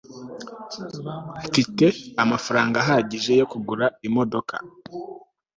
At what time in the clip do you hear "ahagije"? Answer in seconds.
2.83-3.31